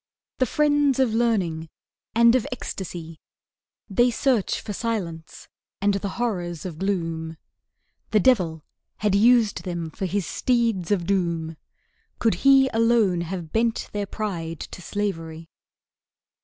[0.39, 1.69] The friends of Learning
[2.15, 3.19] and of Ecstasy,
[3.87, 5.47] They search for silence
[5.79, 7.37] and the horrors of gloom;
[8.09, 8.63] The devil
[8.97, 11.55] had used them for his steeds of Doom,
[12.17, 15.47] Could he alone have bent their pride to slavery.